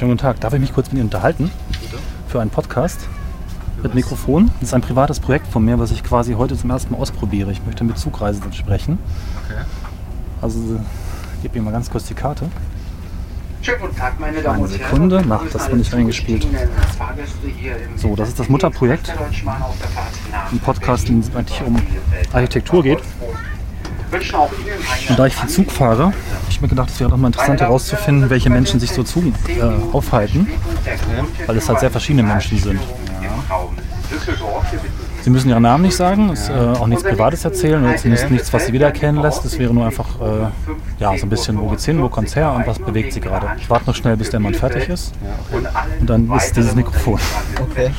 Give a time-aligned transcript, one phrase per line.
[0.00, 0.40] Schönen guten Tag.
[0.40, 1.50] Darf ich mich kurz mit Ihnen unterhalten?
[2.26, 3.06] Für einen Podcast
[3.82, 4.50] mit Mikrofon.
[4.58, 7.52] Das ist ein privates Projekt von mir, was ich quasi heute zum ersten Mal ausprobiere.
[7.52, 8.98] Ich möchte mit Zugreisenden sprechen.
[9.44, 9.60] Okay.
[10.40, 10.58] Also
[11.36, 12.46] ich gebe Ihnen mal ganz kurz die Karte.
[13.60, 14.90] Schönen guten Tag, meine Damen Eine und Herren.
[14.90, 15.18] Sekunde.
[15.18, 16.46] Wir Na, begrüßen das bin ich eingespielt.
[17.96, 19.12] So, das ist das Mutterprojekt.
[19.44, 21.76] nach Ein Podcast, in dem es eigentlich um.
[22.32, 23.00] Architektur geht.
[25.08, 26.14] Und da ich viel Zug fahre, habe
[26.48, 29.62] ich mir gedacht, es wäre doch mal interessant herauszufinden, welche Menschen sich so zu, äh,
[29.92, 30.48] aufhalten.
[31.46, 32.80] weil es halt sehr verschiedene Menschen sind.
[35.22, 38.52] Sie müssen Ihren Namen nicht sagen, ist, äh, auch nichts Privates erzählen oder zumindest nichts,
[38.52, 39.44] was Sie wiedererkennen lässt.
[39.44, 40.48] Es wäre nur einfach äh,
[40.98, 43.48] ja, so ein bisschen, wo geht's hin, wo kommt's her und was bewegt Sie gerade.
[43.58, 45.12] Ich warte noch schnell, bis der Mann fertig ist.
[46.00, 47.20] Und dann ist dieses Mikrofon.
[47.60, 47.90] Okay.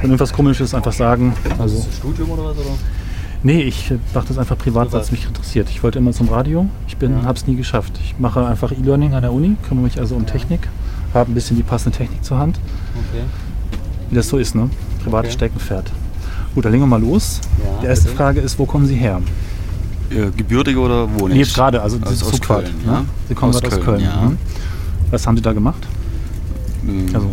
[0.00, 1.34] Wenn irgendwas komisch ist, einfach sagen.
[1.58, 2.56] Also, Studium oder was?
[2.58, 2.70] Oder?
[3.42, 5.68] Nee, ich mache das einfach privat, weil es mich interessiert.
[5.70, 6.66] Ich wollte immer zum Radio.
[6.88, 7.92] Ich bin, habe es nie geschafft.
[8.02, 10.68] Ich mache einfach E-Learning an der Uni, kümmere mich also um Technik,
[11.14, 12.58] habe ein bisschen die passende Technik zur Hand.
[12.94, 13.22] Okay.
[14.10, 14.70] Wie das so ist, ne?
[15.02, 15.38] Privates Okay.
[15.38, 15.90] Steckenpferd.
[16.54, 17.40] Gut, dann legen wir mal los.
[17.62, 18.16] Ja, die erste bitte.
[18.16, 19.20] Frage ist, wo kommen Sie her?
[20.10, 21.46] Äh, gebürtig oder wo Nee, nicht?
[21.48, 22.64] jetzt gerade, also diese aus, aus Zugfahrt.
[22.66, 22.92] Köln, ne?
[22.92, 23.04] ja.
[23.28, 24.00] Sie kommen gerade aus Köln.
[24.00, 24.16] ja.
[24.22, 24.38] Mhm.
[25.10, 25.86] Was haben Sie da gemacht?
[26.86, 27.30] Ähm, Also-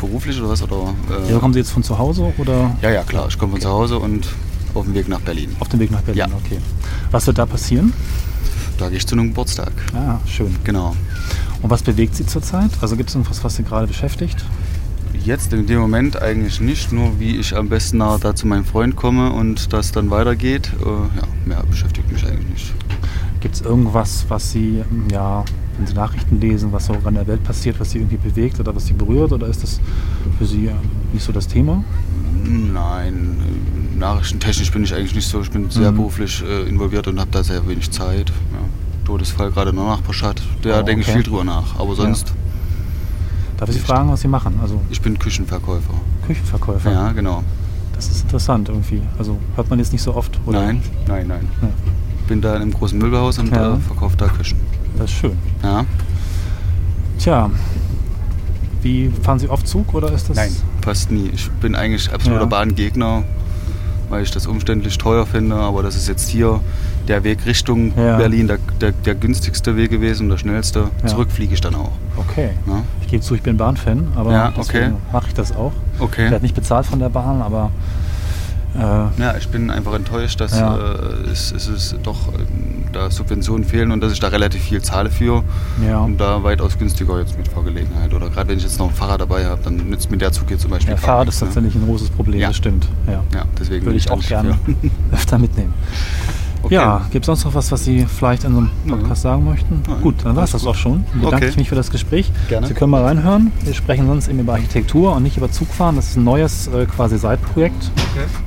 [0.00, 0.62] beruflich oder was?
[0.62, 0.94] Oder,
[1.26, 3.26] äh, Ja, kommen Sie jetzt von zu Hause oder ja, ja, klar.
[3.28, 4.28] Ich komme von zu Hause und
[4.78, 5.54] auf dem Weg nach Berlin.
[5.60, 6.18] auf dem Weg nach Berlin?
[6.18, 6.26] Ja.
[6.26, 6.58] Okay.
[7.10, 7.92] Was wird da passieren?
[8.78, 9.72] Da gehe ich zu einem Geburtstag.
[9.94, 10.54] Ah, schön.
[10.64, 10.94] Genau.
[11.62, 12.70] Und was bewegt Sie zurzeit?
[12.80, 14.44] Also gibt es irgendwas, was Sie gerade beschäftigt?
[15.24, 18.94] Jetzt in dem Moment eigentlich nicht, nur wie ich am besten da zu meinem Freund
[18.94, 20.70] komme und das dann weitergeht.
[20.80, 22.74] Äh, ja, mehr beschäftigt mich eigentlich nicht.
[23.40, 25.44] Gibt es irgendwas, was Sie, ähm, ja,
[25.76, 28.74] wenn Sie Nachrichten lesen, was so an der Welt passiert, was Sie irgendwie bewegt oder
[28.74, 29.32] was Sie berührt?
[29.32, 29.80] Oder ist das
[30.38, 30.72] für Sie äh,
[31.12, 31.82] nicht so das Thema?
[32.44, 33.36] Nein,
[33.98, 35.40] nachrichtentechnisch bin ich eigentlich nicht so.
[35.40, 35.96] Ich bin sehr Mhm.
[35.96, 38.30] beruflich äh, involviert und habe da sehr wenig Zeit.
[38.30, 38.58] Ja.
[39.04, 41.16] Todesfall gerade in der Nachbarschaft, da Oh, denke ich okay.
[41.16, 41.78] viel drüber nach.
[41.78, 42.32] Aber sonst,
[43.56, 44.58] Darf ich Sie fragen, was Sie machen?
[44.62, 45.94] Also ich bin Küchenverkäufer.
[46.26, 46.92] Küchenverkäufer.
[46.92, 47.42] Ja, genau.
[47.92, 49.02] Das ist interessant irgendwie.
[49.18, 50.38] Also hört man jetzt nicht so oft.
[50.46, 50.62] Oder?
[50.62, 51.48] Nein, nein, nein.
[51.62, 51.68] Ja,
[52.28, 53.74] Bin da in einem großen Möbelhaus und Ja.
[53.74, 54.58] äh, verkaufe da Küchen.
[54.96, 55.36] das ist schön.
[55.64, 55.84] Ja?
[57.18, 57.50] Tja,
[58.82, 60.38] wie fahren Sie oft Zug oder ist das?
[60.82, 61.30] fast nie.
[61.34, 62.46] Ich bin eigentlich absoluter Ja.
[62.46, 63.24] Bahngegner,
[64.08, 65.56] weil ich das umständlich teuer finde.
[65.56, 66.60] Aber das ist jetzt hier
[67.06, 68.16] der Weg Richtung Ja.
[68.16, 70.90] Berlin der, der, der günstigste Weg gewesen und der schnellste.
[71.02, 71.06] Ja.
[71.08, 71.92] Zurück fliege ich dann auch.
[72.16, 72.50] Okay.
[72.66, 72.82] Ja?
[73.02, 74.90] Ich gebe zu, ich bin Bahnfan, aber Ja, okay.
[75.12, 75.72] mache ich das auch.
[75.96, 76.30] Ich Okay.
[76.30, 77.70] werde nicht bezahlt von der Bahn, aber
[78.76, 78.80] äh,
[79.20, 80.64] Ja, ich bin einfach enttäuscht, dass äh,
[81.32, 82.38] es, es ist doch äh,
[82.98, 85.42] da Subventionen fehlen und dass ich da relativ viel zahle für
[85.86, 86.00] Ja.
[86.00, 88.12] und da weitaus günstiger jetzt mit Fahrgelegenheit.
[88.12, 90.48] Oder gerade wenn ich jetzt noch ein Fahrrad dabei habe, dann nützt mir der Zug
[90.48, 90.88] hier zum Beispiel.
[90.88, 92.48] der gar Fahrrad nichts, ist tatsächlich ein großes Problem, Ja.
[92.48, 92.86] das stimmt.
[93.06, 93.22] Ja.
[93.34, 94.58] Ja, deswegen Würde ich auch gerne
[95.12, 95.72] öfter mitnehmen.
[96.60, 96.74] Okay.
[96.74, 99.80] Ja, gibt es sonst noch was, was Sie vielleicht in so einem Podcast sagen möchten?
[99.86, 100.00] Nein.
[100.02, 101.04] Gut, dann war es das auch schon.
[101.12, 101.48] Dann bedanke Okay.
[101.50, 102.32] ich mich für das Gespräch.
[102.48, 102.66] Gerne.
[102.66, 103.52] Sie können mal reinhören.
[103.62, 105.94] Wir sprechen sonst eben über Architektur und nicht über Zugfahren.
[105.94, 107.92] Das ist ein neues äh, quasi Seitprojekt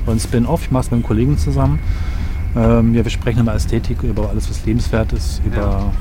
[0.04, 0.60] oder ein Spin-off.
[0.64, 1.78] Ich mache es mit einem Kollegen zusammen.
[2.54, 5.92] Ähm, ja, wir sprechen über Ästhetik, über alles, was lebenswert ist, über Ja.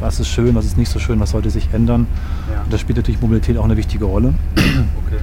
[0.00, 2.06] was ist schön, was ist nicht so schön, was sollte sich ändern.
[2.52, 2.62] Ja.
[2.62, 5.16] Und da spielt natürlich Mobilität auch eine wichtige Rolle, Okay.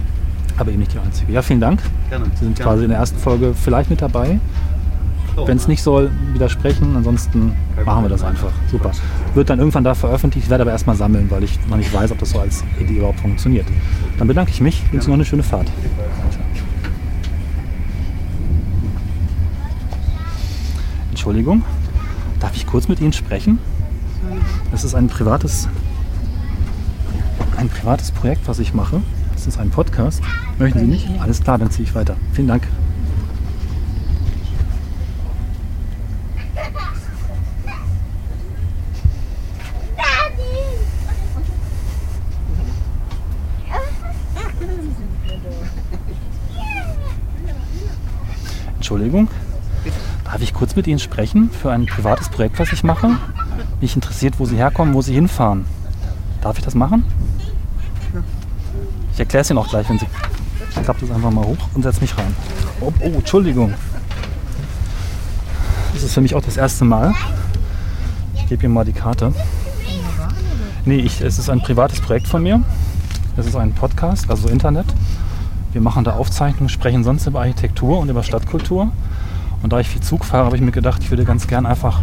[0.58, 1.32] aber eben nicht die einzige.
[1.32, 1.82] Ja, vielen Dank.
[2.10, 2.26] Gerne.
[2.36, 2.72] Sie sind Gerne.
[2.72, 4.40] quasi in der ersten Folge vielleicht mit dabei.
[5.38, 5.48] So.
[5.48, 6.96] Wenn es nicht soll, widersprechen.
[6.96, 7.52] Ansonsten
[7.86, 8.50] machen wir das einfach.
[8.72, 8.90] Super.
[9.36, 10.46] Wird dann irgendwann da veröffentlicht.
[10.48, 12.96] Ich werde aber erstmal sammeln, weil ich noch nicht weiß, ob das so als Idee
[12.98, 13.68] überhaupt funktioniert.
[14.18, 14.82] Dann bedanke ich mich.
[14.92, 15.68] Wünsche noch eine schöne Fahrt.
[21.18, 21.64] Entschuldigung.
[22.40, 23.58] Darf ich kurz mit Ihnen sprechen?
[24.70, 25.68] Das ist ein privates,
[27.58, 29.02] ein privates Projekt, was ich mache.
[29.34, 30.22] Das ist ein Podcast.
[30.60, 31.10] Möchten Sie nicht?
[31.20, 32.18] Alles klar, dann ziehe ich weiter.
[32.34, 32.68] Vielen Dank.
[48.76, 49.28] Entschuldigung.
[50.58, 53.12] Kurz mit Ihnen sprechen für ein privates Projekt, was ich mache?
[53.80, 55.66] Mich interessiert, wo Sie herkommen, wo Sie hinfahren.
[56.42, 57.06] Darf ich das machen?
[59.14, 60.08] Ich erkläre es Ihnen auch gleich, wenn Sie.
[60.72, 62.36] Ich klappe das einfach mal hoch und setze mich rein.
[62.82, 63.76] Oh, oh, Entschuldigung.
[65.94, 67.14] Das ist für mich auch das erste Mal.
[68.34, 69.34] Ich gebe Ihnen mal die Karte.
[70.86, 72.64] Nee, ich, es ist ein privates Projekt von mir.
[73.36, 74.88] Es ist ein Podcast, also Internet.
[75.72, 78.92] Wir machen da Aufzeichnungen, sprechen sonst über Architektur und über Stadtkultur.
[79.68, 82.02] Und da ich viel Zug fahre, habe ich mir gedacht, ich würde ganz gern einfach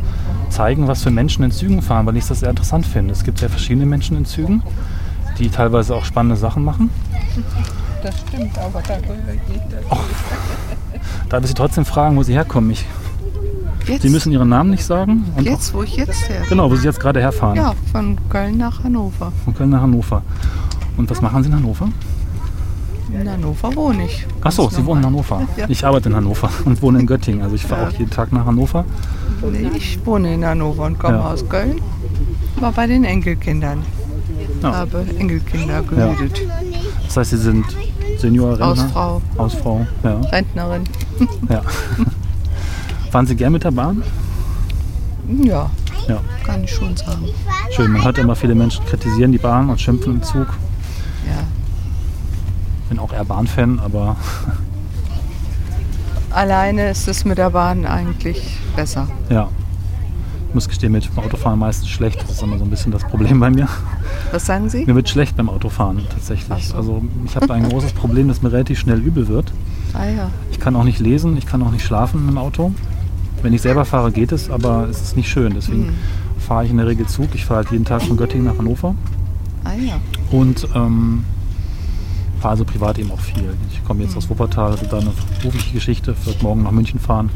[0.50, 3.14] zeigen, was für Menschen in Zügen fahren, weil ich das sehr interessant finde.
[3.14, 4.62] Es gibt sehr verschiedene Menschen in Zügen,
[5.38, 6.90] die teilweise auch spannende Sachen machen.
[8.02, 9.14] Das stimmt, aber darüber
[9.48, 9.98] geht das.
[11.30, 12.70] Darf ich Sie trotzdem fragen, wo Sie herkommen?
[12.70, 12.84] Ich
[13.86, 15.24] Jetzt, Sie müssen Ihren Namen nicht sagen.
[15.34, 16.42] Und jetzt wo ich jetzt her.
[16.42, 17.56] Auch, genau, wo Sie jetzt gerade herfahren.
[17.56, 19.32] Ja, von Köln nach Hannover.
[19.42, 20.20] Von Köln nach Hannover.
[20.98, 21.88] Und was machen Sie in Hannover?
[23.12, 24.26] In Hannover wohne ich.
[24.42, 25.06] Ach so, Sie wohnen in.
[25.06, 25.42] Hannover.
[25.56, 25.66] Ja.
[25.68, 27.42] Ich arbeite in Hannover und wohne in Göttingen.
[27.42, 27.88] Also ich fahre Ja.
[27.88, 28.84] auch jeden Tag nach Hannover.
[29.50, 31.30] Nee, ich wohne in Hannover und komme Ja.
[31.32, 31.80] aus Köln.
[32.60, 33.82] War bei den Enkelkindern.
[34.62, 36.40] Habe Enkelkinder gehütet.
[37.04, 37.64] Das heißt, Sie sind
[38.18, 38.66] Seniorrentner?
[38.68, 40.20] Hausfrau, Hausfrau, ja.
[40.32, 40.84] Rentnerin.
[41.50, 41.60] ja.
[43.10, 44.02] Fahren Sie gern mit der Bahn?
[45.42, 45.70] Ja,
[46.08, 46.20] Ja.
[46.44, 47.26] kann ich schon sagen.
[47.70, 47.92] Schön.
[47.92, 50.46] Man hört immer viele Menschen kritisieren die Bahn und schimpfen im Zug.
[51.26, 51.42] Ja.
[52.94, 54.14] Bin auch eher Bahnfan, aber
[56.30, 58.40] Alleine ist es mit der Bahn eigentlich
[58.76, 59.08] besser.
[59.30, 59.48] ja.
[60.48, 62.22] Ich muss gestehen, mit dem Autofahren meistens schlecht.
[62.22, 63.66] Das ist immer so ein bisschen das Problem bei mir.
[64.30, 64.84] Was sagen Sie?
[64.86, 66.68] Mir wird schlecht beim Autofahren tatsächlich.
[66.68, 66.76] So.
[66.76, 69.52] Also ich habe ein großes Problem, dass mir relativ schnell übel wird.
[69.94, 70.30] Ah ja.
[70.52, 72.72] Ich kann auch nicht lesen, ich kann auch nicht schlafen im Auto.
[73.42, 75.54] Wenn ich selber fahre, geht es, aber es ist nicht schön.
[75.56, 75.94] Deswegen Hm.
[76.38, 77.34] fahre ich in der Regel Zug.
[77.34, 78.94] Ich fahre halt jeden Tag von Göttingen nach Hannover
[79.64, 79.94] Ah ja.
[80.30, 81.24] und ähm,
[82.44, 83.54] fahre also privat eben auch viel.
[83.72, 87.30] Ich komme jetzt aus Wuppertal, hatte da eine berufliche Geschichte, wird morgen nach München fahren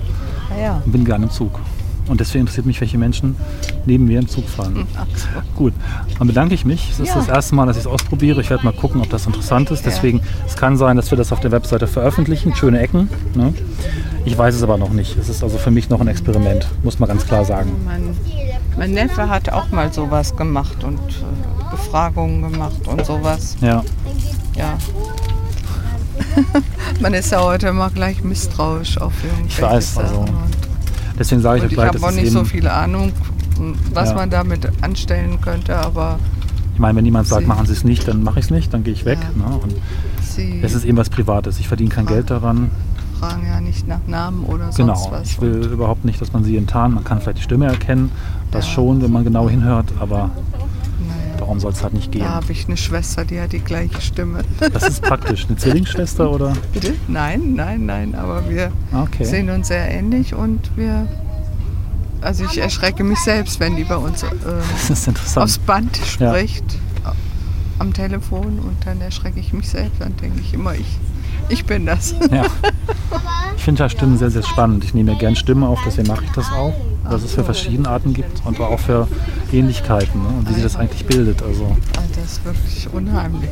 [0.55, 0.82] Ah ja.
[0.84, 1.58] und bin gerne im Zug.
[2.08, 3.34] Und deswegen interessiert mich, welche Menschen
[3.87, 4.87] neben mir im Zug fahren.
[5.14, 5.26] So.
[5.56, 5.72] Gut,
[6.19, 6.90] dann bedanke ich mich.
[6.90, 7.14] Es ist Ja.
[7.14, 8.43] das erste Mal, dass ich es ausprobiere.
[8.43, 9.84] Ich werde mal gucken, ob das interessant ist.
[9.87, 9.90] Ja.
[9.90, 12.54] Deswegen, es kann sein, dass wir das auf der Webseite veröffentlichen.
[12.54, 13.08] Schöne Ecken.
[13.34, 13.54] Ne?
[14.26, 15.16] Ich weiß es aber noch nicht.
[15.16, 17.70] Es ist also für mich noch ein Experiment, muss man ganz klar sagen.
[17.87, 18.14] Mein,
[18.76, 23.56] mein Neffe hat auch mal sowas gemacht und äh, Befragungen gemacht und sowas.
[23.62, 23.82] Ja,
[24.58, 24.76] Ja.
[27.00, 30.06] Man ist ja heute immer gleich misstrauisch auf irgendwelche weiß, Sachen.
[30.08, 30.25] also,
[31.19, 33.12] deswegen sage ich und euch ich gleich, habe auch nicht so viel Ahnung,
[33.93, 34.14] was Ja.
[34.16, 36.19] man damit anstellen könnte, aber
[36.75, 38.84] ich meine, wenn jemand sagt, machen Sie es nicht, dann mache ich es nicht, dann
[38.84, 39.19] gehe ich weg.
[39.38, 39.49] Ja.
[39.49, 40.62] Ne?
[40.62, 41.58] Es ist eben was Privates.
[41.58, 42.06] Ich verdiene kein.
[42.06, 42.70] Geld daran.
[43.19, 45.08] fragen ja nicht nach Namen oder sonst Genau.
[45.11, 45.28] was.
[45.31, 46.94] Ich will überhaupt nicht, dass man sie enttarnt.
[46.94, 48.12] Man kann vielleicht die Stimme erkennen.
[48.52, 48.75] Das Ja.
[48.75, 49.87] schon, wenn man genau hinhört.
[49.99, 50.31] Aber.
[51.38, 52.23] Darum soll es halt nicht gehen.
[52.23, 54.40] Da habe ich eine Schwester, die hat die gleiche Stimme.
[54.73, 55.46] Das ist praktisch.
[55.49, 56.52] Eine Zwillingsschwester oder?
[56.73, 56.94] Bitte?
[57.08, 59.25] Nein, nein, nein, aber wir Okay.
[59.25, 61.06] sehen uns sehr ähnlich und wir.
[62.20, 64.29] Also ich erschrecke mich selbst, wenn die bei uns äh,
[65.37, 66.31] aufs Band Ja.
[66.32, 66.64] spricht
[67.79, 70.00] am Telefon und dann erschrecke ich mich selbst.
[70.00, 70.99] Dann denke ich immer, ich,
[71.49, 72.14] ich bin das.
[72.31, 72.44] Ja.
[73.56, 74.85] Ich finde ja Stimmen sehr, sehr spannend.
[74.85, 76.73] Ich nehme ja gern Stimmen auf, deswegen mache ich das auch.
[77.10, 79.08] Dass es für verschiedene Arten gibt und auch für
[79.52, 80.28] Ähnlichkeiten ne?
[80.38, 81.43] und wie sich das eigentlich bildet.
[81.43, 83.50] Also Ah, Das ist wirklich unheimlich.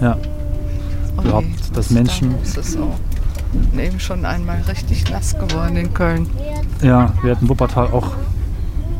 [0.00, 0.16] ja,
[1.22, 3.78] Überhaupt, je, dass was Menschen- Da ist auch.
[3.78, 6.28] Eben schon einmal richtig nass geworden in Köln.
[6.82, 8.12] ja, wir hatten Wuppertal auch,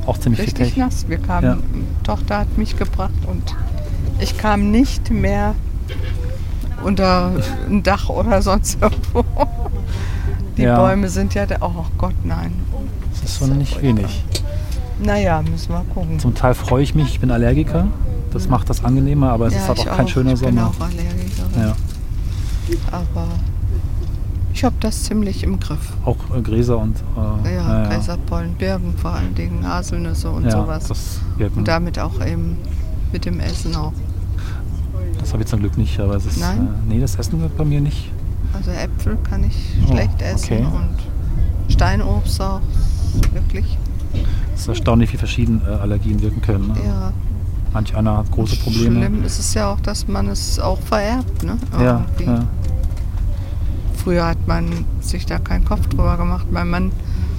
[0.06, 1.06] auch ziemlich Richtig nass.
[1.08, 1.58] Wir kamen, Ja.
[2.02, 3.54] Tochter hat mich gebracht und
[4.20, 5.54] ich kam nicht mehr
[6.82, 7.32] unter
[7.68, 9.22] ein Dach oder sonst irgendwo.
[10.56, 10.76] Die Ja.
[10.76, 11.56] Bäume sind ja da.
[11.60, 12.52] Oh Gott, nein.
[13.28, 14.24] Das ist schon nicht wenig.
[15.04, 16.18] Naja, müssen wir gucken.
[16.18, 17.86] Zum Teil freue ich mich, ich bin Allergiker.
[18.32, 20.68] Das macht das angenehmer, aber es ist halt ich auch kein schöner ich bin Sommer.
[20.68, 21.60] auch Allergikerin.
[21.60, 21.76] Ja.
[22.90, 23.28] Aber
[24.54, 25.92] ich habe das ziemlich im Griff.
[26.06, 26.96] Auch äh, Gräser und
[27.44, 31.20] äh, Ja, Gräserpollen, Birken vor allen Dingen, Haselnüsse und ja, sowas.
[31.54, 32.56] Und damit auch eben
[33.12, 33.92] mit dem Essen auch.
[35.20, 36.40] das habe ich zum Glück nicht, aber es ist.
[36.40, 36.66] Nein?
[36.88, 38.10] Äh, nee, das Essen wird bei mir nicht.
[38.54, 39.54] Also Äpfel kann ich
[39.86, 40.64] Oh, schlecht essen okay.
[40.64, 42.60] und Steinobst auch.
[43.32, 43.78] Wirklich.
[44.54, 46.68] Es ist erstaunlich, wie verschieden äh, Allergien wirken können.
[46.68, 46.74] Ne?
[46.86, 47.12] Ja.
[47.72, 48.96] Manch einer hat große Probleme.
[49.00, 51.42] Schlimm ist es ja auch, dass man es auch vererbt.
[51.44, 51.58] Ne?
[51.78, 52.44] Ja, ja.
[53.96, 56.46] Früher hat man sich da keinen Kopf drüber gemacht.
[56.50, 56.92] Mein Mann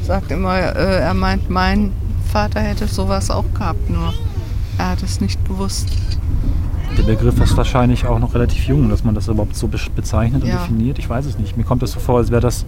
[0.06, 1.92] sagt immer, äh, er meint, mein
[2.32, 4.14] Vater hätte sowas auch gehabt, nur
[4.78, 5.88] er hat es nicht gewusst.
[6.98, 10.44] Der Begriff ist wahrscheinlich auch noch relativ jung, dass man das überhaupt so be- bezeichnet
[10.44, 10.58] und Ja.
[10.58, 11.00] definiert.
[11.00, 11.56] Ich weiß es nicht.
[11.58, 12.66] Mir kommt es so vor, als wäre das,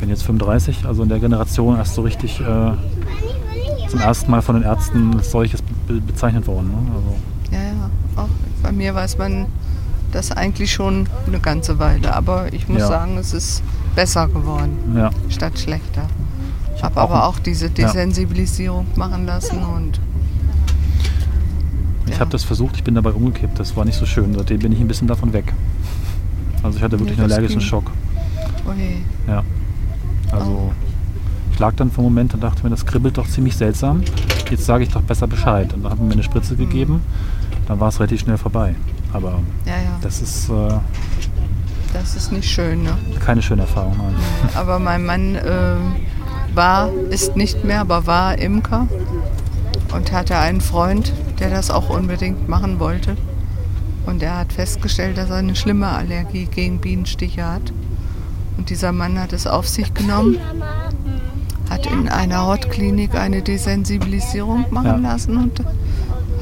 [0.00, 2.72] bin jetzt 35, also in der Generation erst so richtig äh,
[3.88, 6.68] zum ersten Mal von den Ärzten als solches be bezeichnet worden.
[6.68, 6.92] Ne?
[6.94, 7.16] Also,
[7.52, 7.90] Ja, ja.
[8.22, 8.28] Auch
[8.62, 9.46] bei mir weiß man
[10.12, 12.14] das eigentlich schon eine ganze Weile.
[12.14, 12.88] Aber ich muss Ja.
[12.88, 13.62] sagen, es ist
[13.94, 15.10] besser geworden, ja.
[15.28, 16.02] statt schlechter.
[16.76, 20.00] Ich habe hab aber auch diese Desensibilisierung machen lassen und
[22.06, 22.20] Ich Ja.
[22.20, 23.58] habe das versucht, ich bin dabei umgekippt.
[23.60, 24.34] Das war nicht so schön.
[24.34, 25.52] Seitdem bin ich ein bisschen davon weg.
[26.62, 27.68] Also ich hatte wirklich Nee, einen allergischen ging.
[27.68, 27.90] Schock.
[28.68, 28.96] oh je.
[29.32, 29.42] Ja.
[30.32, 30.72] Also
[31.52, 34.02] ich lag dann für einen Moment und dachte mir, das kribbelt doch ziemlich seltsam.
[34.50, 35.72] Jetzt sage ich doch besser Bescheid.
[35.74, 37.02] Und dann haben wir mir eine Spritze gegeben.
[37.68, 38.74] Dann war es relativ schnell vorbei.
[39.12, 39.98] Aber Ja, ja.
[40.00, 40.78] das ist äh,
[41.92, 42.96] Das ist nicht schön, ne?
[43.20, 43.96] keine schöne Erfahrung.
[43.98, 44.14] Nein.
[44.54, 45.76] Aber mein Mann äh,
[46.54, 48.88] war, ist nicht mehr, aber war Imker
[49.94, 53.16] und hatte einen Freund, der das auch unbedingt machen wollte.
[54.06, 57.72] Und er hat festgestellt, dass er eine schlimme Allergie gegen Bienenstiche hat.
[58.60, 60.36] Und dieser Mann hat es auf sich genommen,
[61.70, 65.12] hat in einer Hautklinik eine Desensibilisierung machen Ja.
[65.12, 65.62] lassen und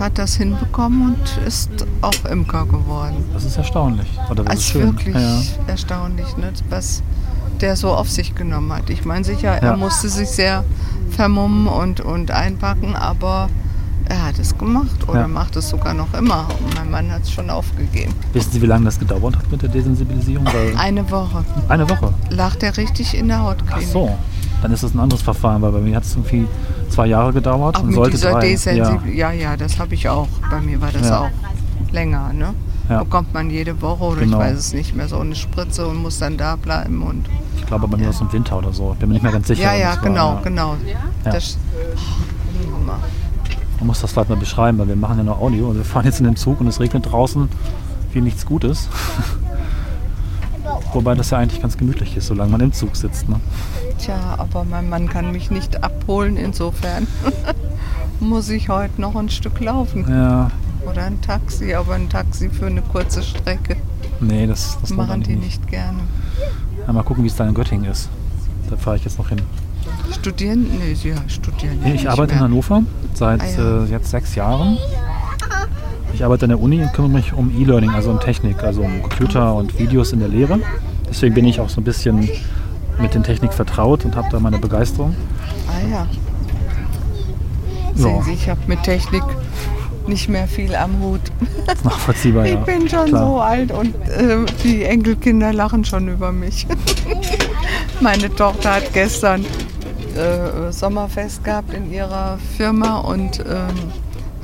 [0.01, 1.71] hat das hinbekommen und ist
[2.03, 3.25] auch Imker geworden.
[3.33, 4.09] Das ist erstaunlich.
[4.29, 4.83] Oder das Also ist schön.
[4.83, 5.41] wirklich Ja.
[5.69, 6.53] erstaunlich, ne?
[6.71, 7.05] was
[7.61, 8.91] der so auf sich genommen hat.
[8.91, 9.77] Ich meine sicher, er Ja.
[9.77, 10.65] musste sich sehr
[11.11, 13.49] vermummen und, und einpacken, aber
[14.09, 15.29] er hat es gemacht oder Ja.
[15.29, 16.47] macht es sogar noch immer.
[16.65, 18.13] Und mein Mann hat es schon aufgegeben.
[18.33, 20.47] Wissen Sie, wie lange das gedauert hat mit der Desensibilisierung?
[20.47, 22.13] Weil Eine Woche eine Woche.
[22.31, 23.89] lag der richtig in der Ach Hautklinik.
[23.89, 24.17] so.
[24.63, 26.47] Dann ist das ein anderes Verfahren, weil bei mir hat es irgendwie
[26.89, 28.55] zwei Jahre gedauert Auch und mit sollte dieser drei.
[28.75, 28.99] Ja.
[29.07, 29.31] Ja.
[29.33, 30.27] ja, das habe ich auch.
[30.51, 31.21] Bei mir war das Ja.
[31.21, 32.33] auch länger.
[32.33, 32.55] Ne?
[32.89, 33.05] Ja.
[33.05, 34.39] Bekommt man jede Woche oder Genau.
[34.41, 37.67] ich weiß es nicht mehr so eine Spritze und muss dann da bleiben und Ich
[37.67, 38.97] glaube bei mir war es im Winter oder so.
[38.99, 39.63] Bin mir nicht mehr ganz sicher.
[39.63, 40.41] ja, wann ja, das war, genau, ja.
[40.43, 40.77] genau.
[43.79, 46.05] Man muss das vielleicht mal beschreiben, weil wir machen ja nur Audio und wir fahren
[46.05, 47.49] jetzt in den Zug und es regnet draußen
[48.13, 48.89] wie nichts Gutes.
[50.93, 53.29] Wobei das ja eigentlich ganz gemütlich ist, solange man im Zug sitzt.
[53.29, 53.41] Ne?
[53.99, 57.07] Tja, aber mein Mann kann mich nicht abholen, insofern
[58.21, 60.07] muss ich heute noch ein Stück laufen.
[60.09, 60.51] Ja,
[60.91, 63.77] Oder ein Taxi, aber ein Taxi für eine kurze Strecke
[64.21, 65.61] nee, das, das machen die nicht.
[65.61, 66.01] nicht gerne.
[66.87, 68.09] Ja, mal gucken, wie es da in Göttingen ist.
[68.71, 69.41] Da fahre ich jetzt noch hin.
[70.13, 70.67] Studieren?
[70.79, 72.49] Nee, sie studieren Nee, ich arbeite in mehr.
[72.49, 72.83] Hannover
[73.15, 73.85] seit Ah, ja.
[73.85, 74.79] äh, jetzt sechs Jahren.
[76.15, 79.03] Ich arbeite an der Uni und kümmere mich um E-Learning, also um Technik, also um
[79.03, 80.59] Computer und Videos in der Lehre.
[81.09, 82.29] Deswegen bin ich auch so ein bisschen
[83.01, 85.15] mit den Technik vertraut und habe da meine Begeisterung.
[85.69, 86.07] Ah ja.
[87.95, 89.23] Sehen Sie, ich habe mit Technik
[90.07, 91.21] nicht mehr viel am Hut.
[91.85, 92.61] Nachvollziehbar, Ich ja.
[92.61, 93.27] bin schon Klar.
[93.27, 96.67] so alt und äh, die Enkelkinder lachen schon über mich.
[98.01, 99.45] Meine Tochter hat gestern
[100.19, 103.93] äh, Sommerfest gehabt in ihrer Firma und ähm,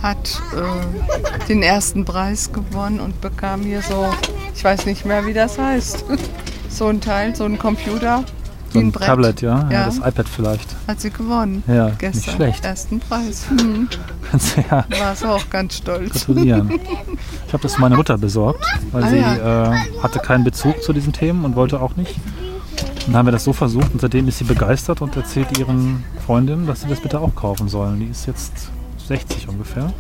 [0.02, 4.06] hat äh, den ersten Preis gewonnen und bekam hier so,
[4.54, 6.04] ich weiß nicht mehr, wie das heißt,
[6.68, 8.22] so ein Teil, so ein Computer,
[8.72, 9.06] So ein Brett.
[9.06, 9.62] Tablet, ja?
[9.64, 9.70] ja.
[9.70, 9.84] Ja.
[9.86, 10.68] das iPad vielleicht.
[10.88, 11.62] Hat sie gewonnen.
[11.66, 12.34] Ja, nicht gestern.
[12.34, 12.64] schlecht.
[12.64, 13.46] Ersten Preis.
[13.48, 13.88] Hm.
[14.32, 14.38] Du
[14.68, 16.12] ja War sie auch ganz stolz.
[16.12, 16.80] gratulieren.
[17.46, 19.72] Ich habe das für meine Mutter besorgt, weil Ah, sie ja.
[19.72, 22.16] äh, hatte keinen Bezug zu diesen Themen und wollte auch nicht.
[23.06, 26.66] Dann haben wir das so versucht und seitdem ist sie begeistert und erzählt ihren Freundinnen,
[26.66, 28.00] dass sie das bitte auch kaufen sollen.
[28.00, 28.52] Die ist jetzt
[29.08, 29.92] 60 ungefähr.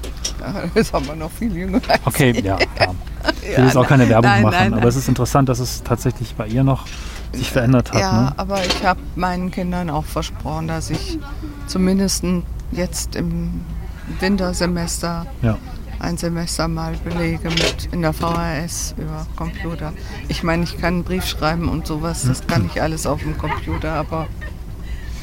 [0.74, 1.80] Das haben wir noch viel jünger.
[1.88, 2.94] als Okay, ja, klar.
[3.42, 4.88] Ich Ja, will jetzt auch keine Werbung nein, machen, nein, aber nein.
[4.88, 6.86] es ist interessant, dass es tatsächlich bei ihr noch
[7.32, 8.00] sich verändert hat.
[8.00, 8.32] Ja, Ne?
[8.36, 11.18] aber ich habe meinen Kindern auch versprochen, dass ich
[11.66, 12.24] zumindest
[12.72, 13.62] jetzt im
[14.20, 15.56] Wintersemester Ja.
[16.00, 19.92] Ein Semester mal belege mit in der VHS über Computer.
[20.28, 23.36] Ich meine, ich kann einen Brief schreiben und sowas, das kann ich alles auf dem
[23.38, 24.26] Computer, aber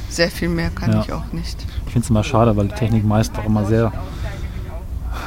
[0.09, 1.01] sehr viel mehr kann Ja.
[1.01, 1.65] ich auch nicht.
[1.85, 3.91] Ich finde es immer schade, weil die Technik meist auch immer sehr,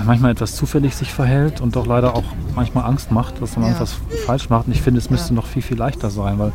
[0.05, 2.25] manchmal etwas zufällig sich verhält und doch leider auch
[2.55, 3.75] manchmal Angst macht, dass man Ja.
[3.75, 3.97] etwas
[4.27, 4.67] falsch macht.
[4.67, 5.35] Und ich finde, es müsste Ja.
[5.37, 6.53] noch viel, viel leichter sein, weil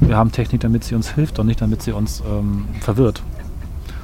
[0.00, 3.22] wir haben Technik, damit sie uns hilft und nicht damit sie uns ähm, verwirrt.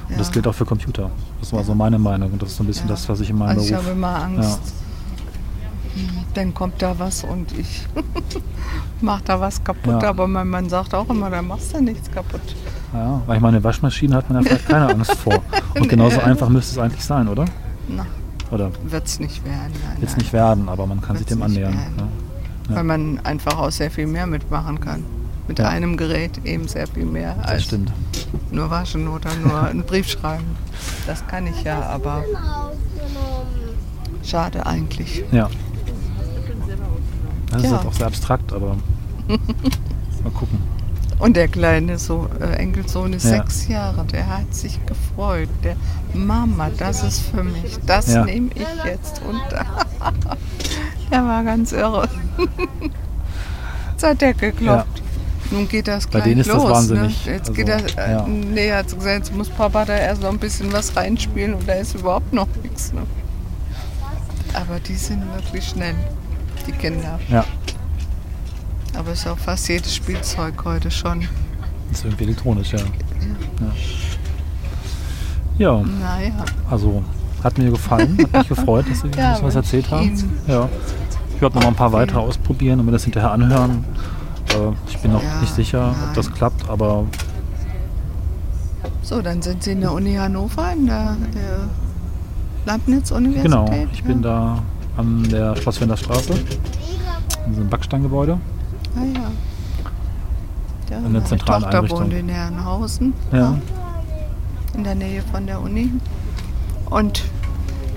[0.05, 0.17] Und ja.
[0.17, 1.09] das gilt auch für Computer.
[1.39, 3.37] Das war so meine Meinung und das ist so ein bisschen das, was ich in
[3.37, 3.85] meinem Also ich Beruf...
[3.85, 4.73] habe immer Angst.
[6.33, 7.87] Dann kommt da was und ich
[9.01, 10.03] mache da was kaputt.
[10.03, 12.41] Aber mein Mann sagt auch immer, da machst du nichts kaputt.
[12.93, 15.41] Ja, weil ich meine, Waschmaschine hat man ja vielleicht keine Angst vor.
[15.75, 17.45] Und genauso einfach müsste es eigentlich sein, oder?
[17.87, 18.05] Na,
[18.51, 19.73] Oder wird es nicht werden.
[19.99, 20.17] Jetzt nein.
[20.19, 21.95] nicht werden, aber man kann sich Wird's dem nicht annähern.
[21.97, 22.07] Ne?
[22.69, 22.75] Ja.
[22.75, 25.03] Weil man einfach auch sehr viel mehr mitmachen kann.
[25.47, 25.69] Mit Ja.
[25.69, 27.91] einem Gerät eben sehr viel mehr Das als stimmt.
[28.51, 30.57] nur waschen oder nur einen Brief schreiben.
[31.05, 32.23] Das kann ich ja, aber
[34.23, 35.23] schade eigentlich.
[35.31, 35.49] Ja.
[37.51, 37.77] Das ist Ja.
[37.77, 38.75] halt auch sehr abstrakt, aber
[39.27, 40.59] mal gucken.
[41.17, 43.37] Und der kleine so äh, Enkelsohn ist Ja.
[43.37, 45.47] sechs Jahre, der hat sich gefreut.
[45.63, 45.77] Der
[46.13, 48.25] Mama, das ist für mich, das Ja.
[48.25, 49.21] nehme ich jetzt.
[49.21, 49.39] Und
[51.11, 52.09] der war ganz irre.
[53.97, 55.01] Zur Decke geklopft.
[55.51, 56.71] Nun geht das Bei gleich denen ist das los.
[56.71, 57.25] wahnsinnig.
[57.25, 57.31] Ne?
[57.33, 58.27] Jetzt Also, geht das, äh, ja.
[58.27, 61.67] nee, hat sie gesagt, jetzt muss Papa da erst noch ein bisschen was reinspielen und
[61.67, 62.93] da ist überhaupt noch nichts.
[62.93, 63.01] Ne?
[64.53, 65.95] Aber die sind wirklich schnell,
[66.65, 67.19] die Kinder.
[67.29, 67.43] Ja,
[68.97, 71.27] Aber es ist auch fast jedes Spielzeug heute schon.
[71.91, 72.79] ist irgendwie elektronisch, ja.
[72.79, 72.85] Ja,
[75.57, 76.31] ja Naja.
[76.69, 77.03] also
[77.43, 80.11] hat mir gefallen, hat mich gefreut, dass Sie Ja, uns was erzählt haben.
[80.47, 80.67] Ja.
[81.35, 83.83] Ich werde noch mal ein paar weitere ausprobieren und mir das hinterher anhören.
[84.55, 86.35] Äh, Ich bin noch Ja, nicht sicher, ob das nein.
[86.35, 87.05] klappt, aber
[89.01, 93.43] So, dann sind Sie in der Uni Hannover, in der äh, Leibniz-Universität.
[93.43, 94.29] genau, ich bin ja?
[94.29, 94.63] da
[95.01, 98.39] an der Schlosswender Straße, in so einem Backsteingebäude.
[98.95, 99.31] Ah, ja.
[100.89, 101.99] ja In der zentralen Tochter Einrichtung.
[102.01, 103.57] wohnt in Herrenhausen, Ja.
[104.73, 105.91] in der Nähe von der Uni.
[106.89, 107.23] Und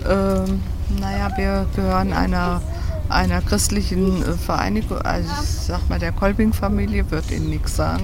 [0.08, 0.60] ähm,
[1.00, 2.60] naja, wir gehören einer,
[3.08, 8.02] einer christlichen äh, Vereinigung, also ich sag mal der Kolbing-Familie, wird Ihnen nichts sagen.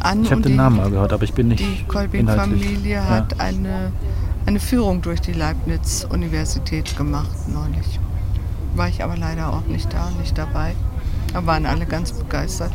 [0.00, 1.88] an Ich habe den die, Namen mal gehört, aber ich bin nicht die inhaltlich.
[1.88, 3.08] Kolbing-Familie Ja.
[3.08, 3.92] hat eine,
[4.46, 7.98] eine Führung durch die Leibniz-Universität gemacht neulich.
[8.74, 10.74] War ich aber leider auch nicht da, nicht dabei.
[11.32, 12.72] Da waren alle ganz begeistert.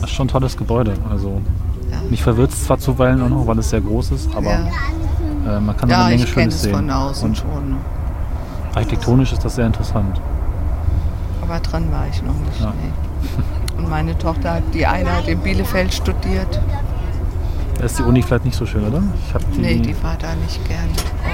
[0.00, 0.94] Das ist schon ein tolles Gebäude.
[1.10, 1.40] Also
[1.90, 1.98] Ja.
[2.08, 5.60] mich verwirrt es zwar zuweilen auch noch, weil es sehr groß ist, aber ja, äh,
[5.60, 6.74] man kann ja eine Menge ich kenne Schönes es sehen.
[6.74, 7.76] von außen Und schon.
[8.74, 10.20] architektonisch ist das sehr interessant.
[11.52, 12.60] Aber dran war ich noch nicht.
[12.62, 12.72] Ja.
[12.82, 13.76] Nee.
[13.78, 16.58] Und meine Tochter, hat, die eine hat in Bielefeld studiert.
[17.76, 19.02] Da ist die Uni vielleicht nicht so schön, oder?
[19.28, 20.88] Ich habe die, Nee, die war da nicht gern.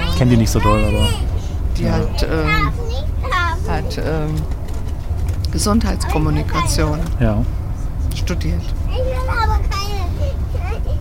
[0.09, 1.07] ich kenne die nicht so doll, aber
[1.77, 2.73] Die hat, ähm,
[3.69, 4.35] hat ähm,
[5.53, 7.37] Gesundheitskommunikation ja,
[8.13, 8.61] studiert.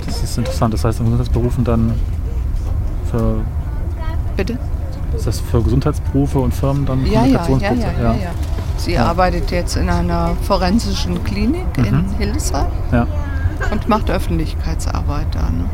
[0.07, 0.75] das ist interessant.
[0.75, 1.93] Das heißt, in Gesundheitsberufen dann
[3.11, 3.41] für
[4.37, 4.57] Bitte?
[5.17, 8.31] ist das für Gesundheitsberufe und Firmen dann Ja, ja, ja, ja, ja, ja.
[8.79, 9.07] Sie Ja.
[9.07, 12.11] arbeitet jetzt in einer forensischen Klinik in Mhm.
[12.19, 13.07] Hildesheim ja.
[13.71, 15.41] und macht Öffentlichkeitsarbeit da.
[15.51, 15.65] Ne?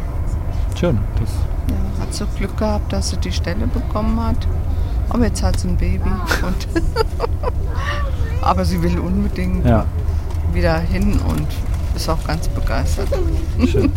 [0.78, 0.98] Schön.
[1.20, 1.28] Das,
[1.68, 4.36] Ja, hat so Glück gehabt, dass sie die Stelle bekommen hat.
[5.10, 6.10] Aber jetzt hat sie ein Baby.
[8.42, 9.84] Aber sie will unbedingt ja,
[10.52, 11.46] wieder hin und
[11.96, 13.08] ist auch ganz begeistert.
[13.66, 13.90] schön.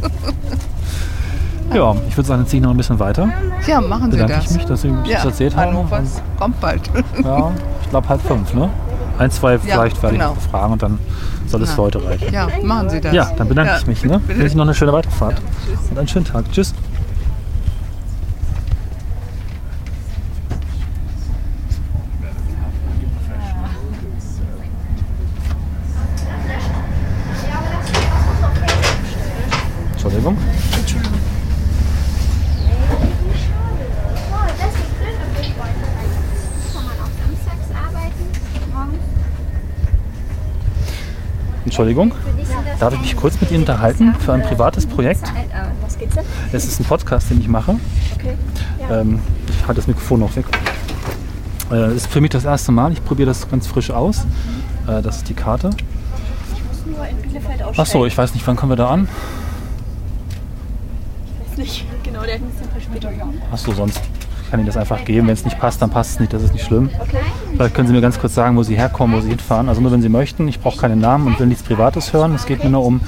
[1.73, 3.27] ja, ich würde sagen, jetzt ziehe ich noch ein bisschen weiter.
[3.65, 4.51] Ja, machen Sie Bedanke das.
[4.51, 5.75] ich mich, dass Sie mich ja, das erzählt haben.
[6.39, 6.89] Kommt bald.
[7.23, 8.69] Ja, ich glaube halb fünf, ne?
[9.17, 10.31] Ein, zwei vielleicht werde genau.
[10.31, 10.99] ich noch fragen und dann
[11.47, 12.31] soll es für heute reichen.
[12.33, 13.13] Ja, machen Sie das.
[13.13, 14.03] Ja, dann bedanke ich mich.
[14.03, 14.21] Ne?
[14.27, 15.41] Wünsche Ihnen noch eine schöne Weiterfahrt
[15.89, 16.45] und einen schönen Tag.
[16.51, 16.73] Tschüss.
[41.77, 42.11] Entschuldigung.
[42.79, 45.31] Darf ich mich kurz mit Ihnen unterhalten für ein privates Projekt?
[46.51, 47.75] Es ist ein Podcast, den ich mache.
[48.89, 50.45] Ähm, ich halte das Mikrofon noch weg.
[51.69, 52.93] Äh, Es ist für mich das erste Mal.
[52.93, 54.25] Ich probiere das ganz frisch aus.
[54.87, 55.69] Äh, das ist die Karte.
[57.77, 59.07] Ach so, ich weiß nicht, wann kommen wir da an?
[61.49, 61.85] weiß nicht.
[62.03, 63.11] Genau, der hat ein bisschen Verspätung.
[63.53, 64.01] Ach so, sonst
[64.49, 65.27] kann ich das einfach geben.
[65.27, 66.33] Wenn es nicht passt, dann passt es nicht.
[66.33, 66.89] Das ist nicht schlimm.
[67.55, 69.69] Vielleicht können Sie mir ganz kurz sagen, wo Sie herkommen, wo Sie hinfahren.
[69.69, 70.47] Also nur, wenn Sie möchten.
[70.47, 72.33] Ich brauche keinen Namen und will nichts Privates hören.
[72.35, 73.01] Es geht mir nur um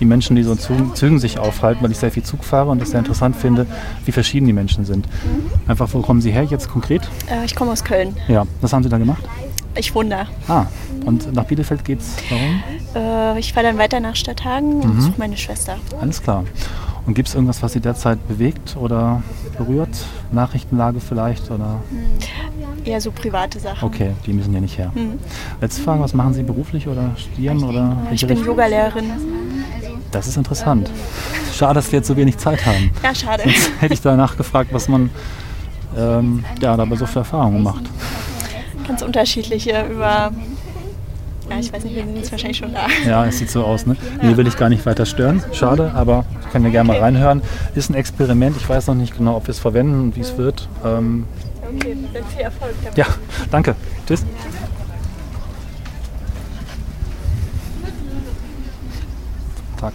[0.00, 2.80] die Menschen, die so in Zügen, sich aufhalten, weil ich sehr viel Zug fahre und
[2.80, 3.66] das sehr interessant finde,
[4.04, 5.06] wie verschieden die Menschen sind.
[5.68, 7.02] Einfach, wo kommen Sie her jetzt konkret?
[7.30, 8.16] Äh, ich komme aus Köln.
[8.26, 9.22] Ja, was haben Sie da gemacht?
[9.76, 10.66] Ich wohne Ah,
[11.06, 12.62] und nach Bielefeld geht's warum?
[12.94, 13.34] da.
[13.36, 15.00] Äh, ich fahre dann weiter nach Stadthagen und Mhm.
[15.00, 15.76] suche meine Schwester.
[16.00, 16.44] Alles klar.
[17.06, 19.22] Und gibt es irgendwas, was Sie derzeit bewegt oder
[19.58, 19.90] berührt?
[20.30, 21.50] Nachrichtenlage vielleicht?
[21.50, 21.80] Oder?
[22.84, 23.84] Eher so private Sachen.
[23.84, 24.92] Okay, die müssen ja nicht her.
[24.94, 25.18] Mhm.
[25.60, 27.62] Letzte Frage, was machen Sie beruflich oder studieren?
[27.64, 28.44] Oder Ich bin?
[28.44, 29.10] Yogalehrerin.
[30.12, 30.90] Das ist interessant.
[31.52, 32.90] Schade, dass wir jetzt so wenig Zeit haben.
[33.02, 33.44] Ja, schade.
[33.80, 35.10] Hätte ich danach gefragt, was man
[35.96, 37.84] ähm, ja, dabei so für Erfahrungen macht.
[38.86, 40.32] Ganz unterschiedliche über.
[41.50, 42.86] Ja, ich weiß nicht, wir sind jetzt wahrscheinlich schon da.
[43.06, 43.86] Ja, es sieht so aus.
[43.86, 43.96] Ne?
[44.22, 45.42] Nee, will ich gar nicht weiter stören.
[45.52, 47.42] Schade, aber können wir gerne mal reinhören.
[47.74, 48.56] Ist ein Experiment.
[48.56, 50.68] Ich weiß noch nicht genau, ob wir es verwenden und wie es wird.
[50.84, 51.26] Ähm,
[51.74, 52.74] Okay, dann viel Erfolg.
[52.82, 52.98] damit.
[52.98, 53.06] ja,
[53.50, 53.74] danke.
[54.06, 54.24] Tschüss.
[59.80, 59.94] Tag.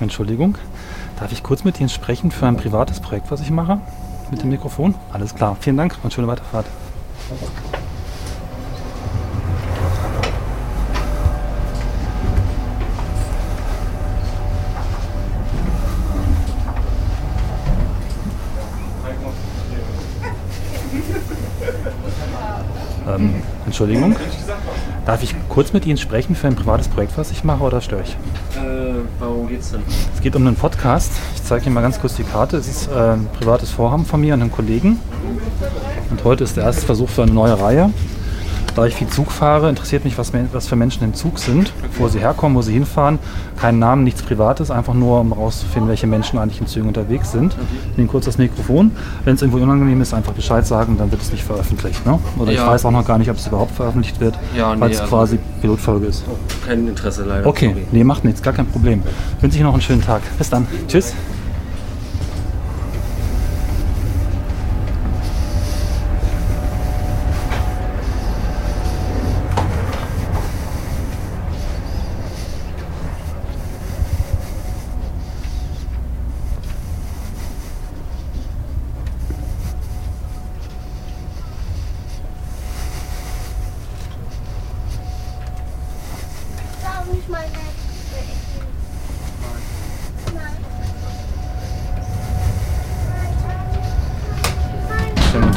[0.00, 0.56] Entschuldigung.
[1.18, 3.80] Darf ich kurz mit Ihnen sprechen für ein privates Projekt, was ich mache?
[4.30, 4.94] Mit dem Mikrofon?
[5.12, 5.56] Alles klar.
[5.60, 6.66] Vielen Dank und schöne Weiterfahrt.
[23.08, 24.16] Ähm, Entschuldigung.
[25.04, 28.02] Darf ich kurz mit Ihnen sprechen für ein privates Projekt, was ich mache, oder störe
[28.02, 28.16] ich?
[29.50, 29.82] Geht's denn?
[30.14, 31.10] Es geht um einen Podcast.
[31.34, 32.56] Ich zeige Ihnen mal ganz kurz die Karte.
[32.56, 35.00] Es ist äh, ein privates Vorhaben von mir und einem Kollegen.
[36.08, 37.92] Und heute ist der erste Versuch für eine neue Reihe.
[38.76, 42.06] Da ich viel Zug fahre, interessiert mich, was, was für Menschen im Zug sind, wo
[42.08, 43.18] sie herkommen, wo sie hinfahren.
[43.60, 47.56] Keinen Namen, nichts Privates, einfach nur, um herauszufinden, welche Menschen eigentlich in Zügen unterwegs sind.
[47.92, 48.92] Ich nehme kurz das Mikrofon.
[49.24, 52.06] Wenn es irgendwo unangenehm ist, einfach Bescheid sagen, dann wird es nicht veröffentlicht.
[52.06, 52.18] Ne?
[52.38, 52.66] Oder ich Ja.
[52.68, 55.10] weiß auch noch gar nicht, ob es überhaupt veröffentlicht wird, Ja, nee, weil es also-
[55.16, 56.24] quasi Pilotfolge ist.
[56.66, 57.46] Kein Interesse leider.
[57.46, 57.86] Okay, sorry.
[57.90, 59.02] nee, macht nichts, gar kein Problem.
[59.40, 60.22] Wünsche ich noch einen schönen Tag.
[60.38, 60.66] Bis dann.
[60.86, 61.12] Tschüss.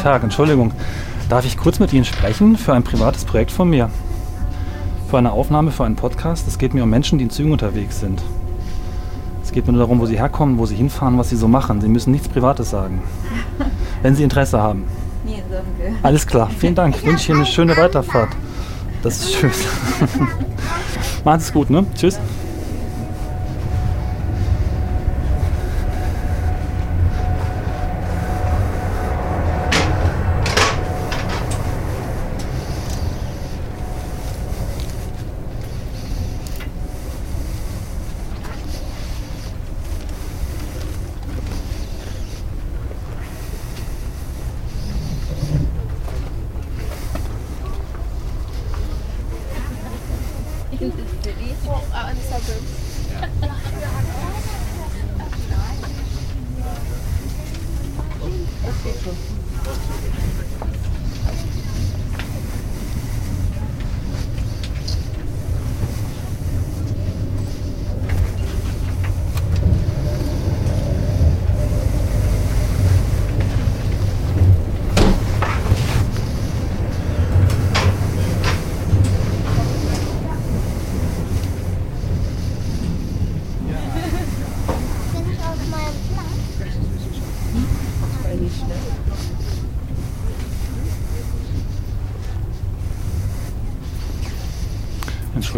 [0.03, 0.73] Tag, Entschuldigung.
[1.29, 3.89] Darf ich kurz mit Ihnen sprechen für ein privates Projekt von mir?
[5.09, 6.45] Für eine Aufnahme, für einen Podcast.
[6.45, 8.21] Es geht mir um Menschen, die in Zügen unterwegs sind.
[9.41, 11.79] Es geht mir nur darum, wo sie herkommen, wo sie hinfahren, was sie so machen.
[11.79, 13.01] Sie müssen nichts Privates sagen.
[14.01, 14.83] Wenn Sie Interesse haben.
[15.25, 15.97] Nee, danke.
[16.03, 16.97] Alles klar, vielen Dank.
[16.97, 18.31] Ich wünsche Ihnen eine schöne Weiterfahrt.
[19.03, 19.51] Das ist schön.
[21.23, 21.85] Machen Sie es gut, ne?
[21.95, 22.19] Tschüss.
[51.23, 52.43] Bin ich auf meinem Platz?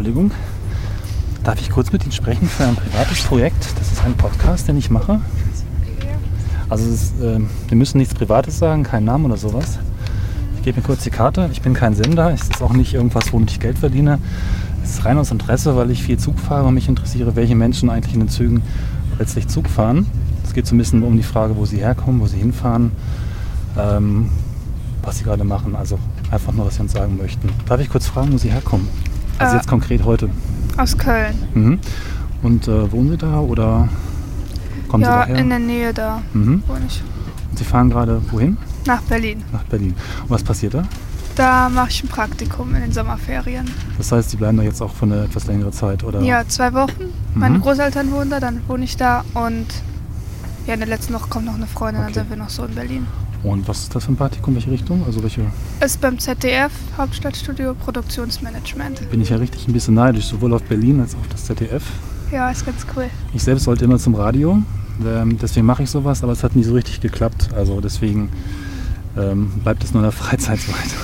[0.06, 0.38] Entschuldigung.
[1.44, 3.66] Darf ich kurz mit Ihnen sprechen für ein privates Projekt?
[3.80, 5.20] Das ist ein Podcast, den ich mache.
[6.70, 9.80] Also ist, ähm, wir müssen nichts Privates sagen, keinen Namen oder sowas.
[10.58, 11.50] Ich gebe mir kurz die Karte.
[11.52, 12.32] Ich bin kein Sender.
[12.32, 14.20] Es ist auch nicht irgendwas, womit ich Geld verdiene.
[14.84, 17.90] Es ist rein aus Interesse, weil ich viel Zug fahre und mich interessiere, welche Menschen
[17.90, 18.62] eigentlich in den Zügen
[19.18, 20.06] letztlich Zug fahren.
[20.44, 22.92] Es geht so ein bisschen um die Frage, wo sie herkommen, wo sie hinfahren,
[23.76, 24.30] ähm,
[25.02, 25.76] was sie gerade machen.
[25.76, 25.98] Also
[26.30, 27.50] einfach nur, was sie uns sagen möchten.
[27.68, 28.88] Darf ich kurz fragen, wo sie herkommen?
[29.40, 30.30] Also Äh, jetzt konkret heute.
[30.78, 31.36] Aus Köln.
[31.54, 31.80] Mhm.
[32.44, 33.88] Und äh, wohnen Sie da oder
[34.88, 35.36] kommen ja, Sie daher?
[35.38, 36.64] in der Nähe da Mhm.
[36.68, 37.02] wohne ich.
[37.52, 38.58] Und Sie fahren gerade wohin?
[38.86, 39.44] Nach Berlin.
[39.52, 39.96] Nach Berlin.
[40.24, 40.84] Und was passiert da?
[41.36, 43.66] Da mache ich ein Praktikum in den Sommerferien.
[43.98, 46.22] Das heißt, Sie bleiben da jetzt auch für eine etwas längere Zeit, oder?
[46.22, 47.12] Ja, zwei Wochen.
[47.34, 47.62] Meine Mhm.
[47.62, 49.66] Großeltern wohnen da, dann wohne ich da und
[50.66, 52.14] ja, in der letzten Woche kommt noch eine Freundin, Okay.
[52.14, 53.06] dann sind wir noch so in Berlin.
[53.46, 54.56] Und was ist das für ein Praktikum?
[54.56, 55.04] Welche Richtung?
[55.06, 55.42] Also welche?
[55.80, 59.08] Ist beim ZDF, Hauptstadtstudio Produktionsmanagement.
[59.12, 61.84] Bin ich ja richtig ein bisschen neidisch, sowohl auf Berlin als auch auf das ZDF.
[62.32, 63.06] Ja, ist ganz cool.
[63.36, 64.64] Ich selbst wollte immer zum Radio,
[65.06, 67.50] ähm, deswegen mache ich sowas, aber es hat nie so richtig geklappt.
[67.56, 68.32] Also deswegen
[69.16, 70.96] ähm, bleibt es nur in der Freizeit so weit.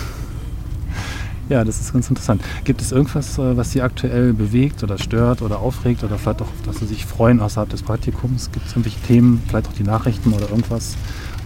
[1.47, 2.41] Ja, das ist ganz interessant.
[2.63, 6.47] Gibt es irgendwas, äh, was Sie aktuell bewegt oder stört oder aufregt oder vielleicht auch,
[6.65, 8.51] dass Sie sich freuen außerhalb des Praktikums?
[8.51, 10.95] Gibt es irgendwelche Themen, vielleicht auch die Nachrichten oder irgendwas,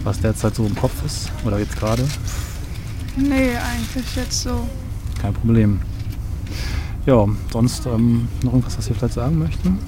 [0.04, 2.04] was derzeit so im Kopf ist oder jetzt gerade?
[3.16, 4.66] Nee, eigentlich jetzt so.
[5.20, 5.80] Kein Problem.
[7.06, 9.78] Ja, sonst ähm, noch irgendwas, was Sie vielleicht sagen möchten?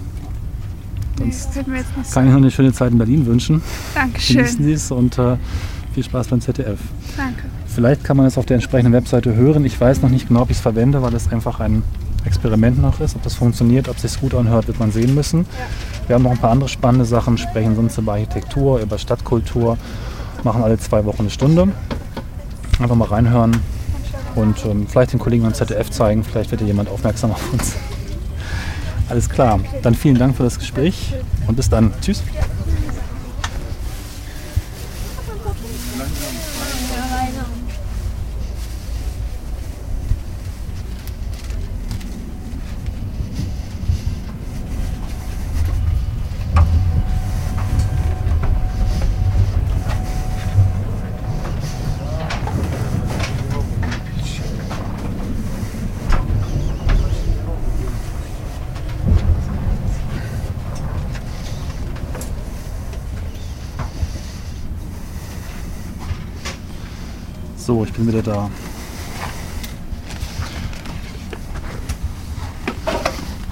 [1.19, 3.61] Nee, Sonst fällt mir jetzt nicht kann ich noch eine schöne Zeit in Berlin wünschen.
[3.95, 4.37] Dankeschön.
[4.37, 5.37] Genießen Sie es und äh,
[5.95, 6.79] viel Spaß beim ZDF.
[7.17, 7.45] Danke.
[7.67, 9.65] Vielleicht kann man es auf der entsprechenden Webseite hören.
[9.65, 11.83] Ich weiß noch nicht genau, ob ich es verwende, weil es einfach ein
[12.25, 13.17] Experiment noch ist.
[13.17, 15.47] Ob das funktioniert, ob es sich gut anhört, wird man sehen müssen.
[16.07, 19.77] Wir haben noch ein paar andere spannende Sachen, sprechen sonst über Architektur, über Stadtkultur,
[20.45, 21.69] machen alle zwei Wochen eine Stunde.
[22.81, 23.61] Einfach mal reinhören
[24.35, 26.23] und ähm, vielleicht den Kollegen am ZDF zeigen.
[26.23, 27.75] Vielleicht wird ja jemand aufmerksam auf uns.
[29.09, 29.59] Alles klar.
[29.83, 31.15] Dann vielen Dank für das Gespräch
[31.47, 31.93] und bis dann.
[32.01, 32.23] Tschüss.
[67.69, 68.49] So, ich bin wieder da.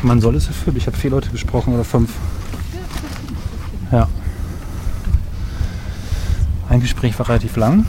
[0.01, 0.79] Man soll es erfüllen.
[0.79, 2.15] Ich habe vier Leute gesprochen oder fünf.
[3.93, 4.09] Ja.
[6.71, 7.85] Ein Gespräch war relativ lang.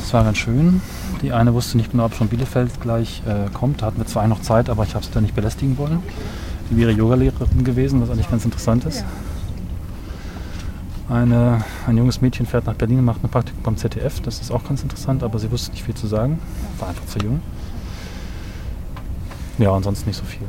[0.00, 0.80] Das war ganz schön.
[1.20, 3.82] Die eine wusste nicht genau, ob schon Bielefeld gleich äh, kommt.
[3.82, 5.98] Da hatten wir zwei noch Zeit, aber ich habe sie da nicht belästigen wollen.
[6.70, 9.04] Die wäre Yogalehrerin gewesen, was eigentlich ganz interessant ist.
[11.08, 14.20] Eine, ein junges Mädchen fährt nach Berlin und macht ein Praktikum beim ZDF.
[14.22, 16.40] Das ist auch ganz interessant, aber sie wusste nicht viel zu sagen.
[16.78, 17.40] War einfach zu jung.
[19.58, 20.46] Ja, ansonsten nicht so viel.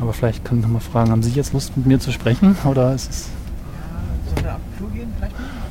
[0.00, 2.56] Aber vielleicht können wir noch mal fragen, haben Sie jetzt Lust mit mir zu sprechen?
[2.64, 3.28] Oder ist es.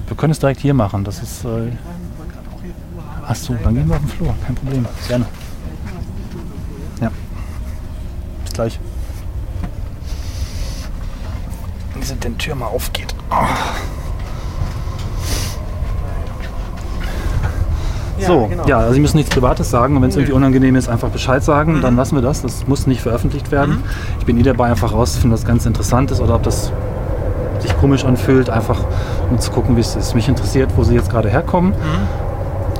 [0.08, 1.04] Wir können es direkt hier machen.
[1.04, 1.43] Das ist.
[1.43, 1.72] Äh
[3.28, 4.36] Achso, dann gehen wir auf den Flur.
[4.45, 4.86] Kein Problem.
[5.08, 5.26] Gerne.
[7.02, 7.12] Ja.
[8.43, 8.80] Bis gleich.
[11.95, 13.13] Wie sind denn Tür mal aufgeht.
[18.20, 21.10] So, ja, also Sie müssen nichts Privates sagen und wenn es irgendwie unangenehm ist, einfach
[21.10, 22.42] Bescheid sagen, dann lassen wir das.
[22.42, 23.84] Das muss nicht veröffentlicht werden.
[24.20, 26.72] Ich bin eh dabei, einfach rauszufinden, ob das ganz interessant ist oder ob das
[27.60, 28.80] sich komisch anfühlt, einfach
[29.30, 30.15] um zu gucken, wie es ist.
[30.15, 31.74] Mich interessiert, wo Sie jetzt gerade herkommen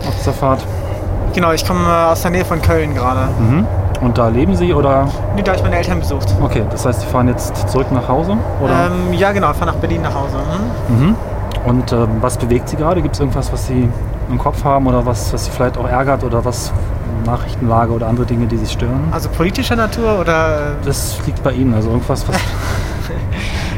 [0.08, 0.64] auf dieser Fahrt.
[1.34, 3.30] Genau, ich komme aus der Nähe von Köln gerade.
[3.40, 3.66] Mhm.
[4.02, 5.08] Und da leben Sie oder?
[5.36, 6.34] Nee, da habe ich meine Eltern besucht.
[6.42, 8.38] Okay, das heißt, Sie fahren jetzt zurück nach Hause?
[8.62, 8.88] Oder?
[8.88, 10.38] Ähm, ja, genau, ich fahre nach Berlin nach Hause.
[10.88, 11.08] Mhm.
[11.08, 11.16] Mhm.
[11.66, 13.02] Und ähm, was bewegt Sie gerade?
[13.02, 13.90] Gibt es irgendwas, was Sie
[14.30, 16.72] im Kopf haben oder was, was Sie vielleicht auch ärgert oder was
[17.26, 19.10] Nachrichtenlage oder andere Dinge, die Sie stören?
[19.12, 20.76] Also politischer Natur oder?
[20.86, 22.38] Das liegt bei Ihnen, also irgendwas, was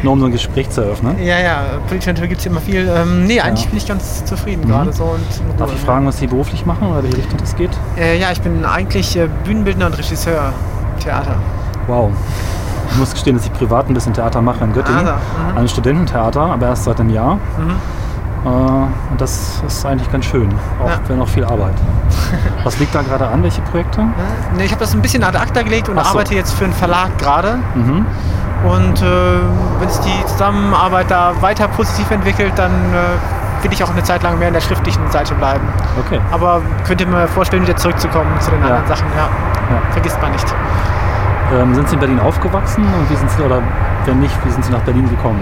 [0.04, 1.18] nur um so ein Gespräch zu eröffnen.
[1.24, 2.90] Ja, ja, politischer Natur gibt es immer viel.
[2.94, 4.72] Ähm, nee, eigentlich bin ich ganz zufrieden Mhm.
[4.72, 5.04] gerade so.
[5.04, 7.72] Und Darf ich fragen, was Sie beruflich machen oder welche Richtung das geht?
[7.98, 10.54] Äh, ja, ich bin eigentlich äh, Bühnenbildner und Regisseur
[11.04, 11.36] Theater.
[11.88, 12.12] Wow.
[12.92, 15.06] Ich muss gestehen, dass ich privat ein bisschen Theater mache in Göttingen.
[15.06, 15.14] Da,
[15.52, 15.58] mhm.
[15.58, 17.36] Ein Studententheater, aber erst seit einem Jahr.
[17.36, 17.76] Mhm.
[18.44, 20.50] Äh, und das ist eigentlich ganz schön,
[20.84, 21.00] auch Ja.
[21.08, 21.74] wenn auch viel Arbeit.
[22.64, 23.44] Was liegt da gerade an?
[23.44, 24.02] Welche Projekte?
[24.58, 26.02] Nee, ich habe das ein bisschen ad acta gelegt und so.
[26.02, 27.60] arbeite jetzt für einen Verlag gerade.
[27.76, 28.06] Mhm.
[28.64, 29.06] Und äh,
[29.80, 34.22] wenn sich die Zusammenarbeit da weiter positiv entwickelt, dann äh, will ich auch eine Zeit
[34.24, 35.66] lang mehr in der schriftlichen Seite bleiben.
[36.06, 36.20] Okay.
[36.32, 38.68] Aber könnt ihr mir vorstellen, wieder zurückzukommen zu den Ja.
[38.68, 39.06] anderen Sachen.
[39.16, 39.24] Ja.
[39.76, 39.82] Ja.
[39.92, 40.46] Vergisst man nicht.
[41.54, 43.62] Ähm, sind Sie in Berlin aufgewachsen und wie sind Sie, oder
[44.06, 45.40] wenn nicht, wie sind Sie nach Berlin gekommen?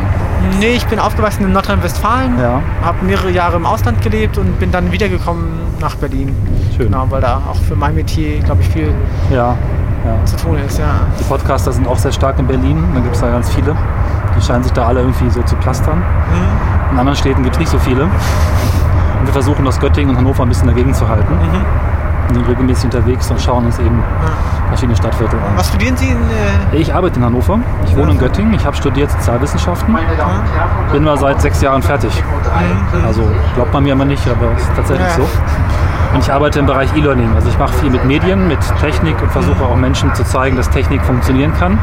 [0.60, 2.62] Nee, ich bin aufgewachsen in Nordrhein-Westfalen, Ja.
[2.84, 5.46] habe mehrere Jahre im Ausland gelebt und bin dann wiedergekommen
[5.80, 6.36] nach Berlin.
[6.76, 6.88] Schön.
[6.88, 8.92] Genau, weil da auch für mein Metier, glaube ich, viel
[9.30, 9.56] Ja.
[10.06, 10.26] Ja.
[10.26, 10.78] zu tun ist.
[10.80, 10.86] Ja.
[11.20, 12.84] Die Podcaster sind auch sehr stark in Berlin.
[12.94, 13.76] Da gibt es da ganz viele.
[14.38, 15.98] Die scheinen sich da alle irgendwie so zu plastern.
[15.98, 16.94] Mhm.
[16.94, 18.04] In anderen Städten gibt es nicht so viele.
[18.04, 21.34] Und wir versuchen das Göttingen und Hannover ein bisschen dagegen zu halten.
[21.34, 21.66] Mhm.
[22.30, 24.04] Wir sind regelmäßig unterwegs und schauen uns eben
[24.68, 25.46] verschiedene Stadtviertel an.
[25.58, 26.18] Was studieren Sie in.
[26.18, 27.60] Äh, Ich arbeite in Hannover.
[27.88, 28.54] Ich wohne in Göttingen.
[28.54, 29.98] Ich habe studiert Sozialwissenschaften.
[30.92, 32.12] Bin mal seit sechs Jahren fertig.
[33.06, 33.24] Also
[33.56, 35.16] glaubt man mir immer nicht, aber es ist tatsächlich Ja.
[35.16, 35.28] so.
[36.14, 37.36] Und ich arbeite im Bereich E-Learning.
[37.36, 40.70] Also ich mache viel mit Medien, mit Technik und versuche auch Menschen zu zeigen, dass
[40.70, 41.78] Technik funktionieren kann.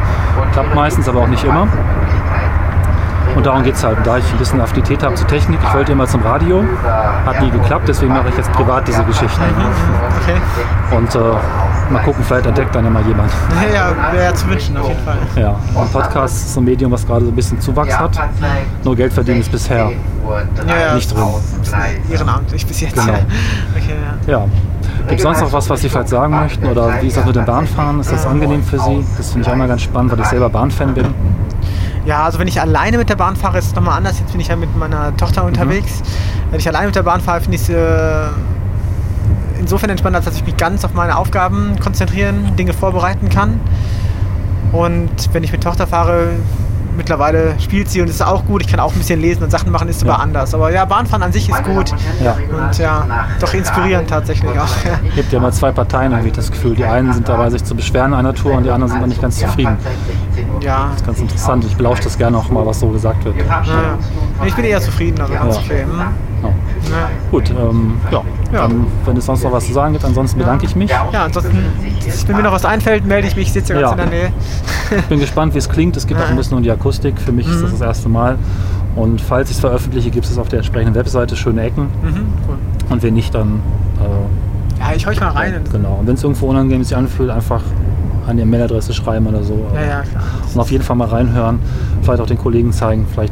[0.53, 1.67] Klappt meistens, aber auch nicht immer.
[3.35, 3.99] Und darum geht es halt.
[4.03, 6.65] Da ich ein bisschen Affinität habe zur Technik, ich wollte immer zum Radio,
[7.25, 9.41] hat nie geklappt, deswegen mache ich jetzt privat diese Geschichten.
[10.21, 10.95] okay.
[10.95, 11.19] Und äh,
[11.91, 13.31] mal gucken, vielleicht entdeckt dann ja mal jemand.
[13.71, 15.17] Ja, ja, wäre zu wünschen, auf jeden Fall.
[15.35, 18.19] Ja, ein Podcast ist so ein Medium, was gerade so ein bisschen Zuwachs hat.
[18.83, 19.91] Nur Geld verdienen ist bisher
[20.67, 21.23] Ja, nicht drin.
[22.11, 22.95] Ehrenamtlich bis jetzt.
[22.95, 23.13] Genau.
[23.13, 23.93] Okay,
[24.27, 24.39] ja.
[24.39, 24.45] Ja.
[25.07, 26.65] Gibt es sonst noch was, was Sie vielleicht sagen möchten?
[26.65, 27.99] Oder wie ist das mit dem Bahnfahren?
[28.01, 29.05] Ist das angenehm für Sie?
[29.17, 31.13] Das finde ich auch mal ganz spannend, weil ich selber Bahnfan bin.
[32.05, 34.19] Ja, also wenn ich alleine mit der Bahn fahre, ist es nochmal anders.
[34.19, 35.47] Jetzt bin ich ja mit meiner Tochter Mhm.
[35.49, 36.01] unterwegs.
[36.51, 38.27] Wenn ich alleine mit der Bahn fahre, finde ich es äh,
[39.59, 43.59] insofern entspannt, als dass ich mich ganz auf meine Aufgaben konzentrieren, Dinge vorbereiten kann.
[44.71, 46.29] Und wenn ich mit Tochter fahre,
[46.97, 48.61] mittlerweile spielt sie und ist auch gut.
[48.63, 50.53] Ich kann auch ein bisschen lesen und Sachen machen, ist aber anders.
[50.53, 51.93] Aber ja, Bahnfahren an sich ist gut.
[52.21, 52.35] Ja.
[52.51, 53.05] Und ja,
[53.39, 54.67] doch inspirierend tatsächlich auch.
[55.07, 56.75] Es gibt ja immer zwei Parteien, habe ich das Gefühl.
[56.75, 59.21] Die einen sind dabei, sich zu beschweren einer Tour und die anderen sind dann nicht
[59.21, 59.77] ganz zufrieden.
[60.61, 61.63] Ja, Das ist ganz interessant.
[61.65, 63.37] Ich belausche das gerne auch mal, was so gesagt wird.
[63.37, 64.45] ja, ja.
[64.45, 65.61] Ich bin eher zufrieden, also ganz Ja.
[65.61, 65.83] okay.
[65.83, 66.36] Hm.
[66.43, 66.49] Ja.
[66.49, 67.09] Ja.
[67.31, 68.21] Gut, ähm, ja.
[68.53, 68.61] Ja.
[68.61, 70.89] Dann, wenn es sonst noch was zu sagen gibt, ansonsten bedanke ich mich.
[70.89, 71.57] Ja, ansonsten,
[72.27, 73.47] wenn mir noch was einfällt, melde ich mich.
[73.47, 74.33] Ich sitze ja ganz in der Nähe.
[74.97, 75.97] Ich bin gespannt, wie es klingt.
[75.97, 77.19] Es geht auch ein bisschen um die Akustik.
[77.19, 78.37] Für mich ist das das erste Mal.
[78.95, 81.83] Und falls ich es veröffentliche, gibt es auf der entsprechenden Webseite schöne Ecken.
[82.01, 82.55] Mhm, cool.
[82.89, 83.59] Und wenn nicht, dann
[83.99, 85.61] äh, Ja, ich horch mal rein.
[85.71, 85.97] Genau.
[85.99, 87.61] Und wenn es irgendwo unangenehm sich anfühlt, einfach
[88.27, 89.65] an die Mailadresse schreiben oder so.
[89.75, 90.23] ja, ja, klar.
[90.53, 91.59] Und auf jeden Fall mal reinhören.
[92.01, 93.05] Vielleicht auch den Kollegen zeigen.
[93.13, 93.26] Vielleicht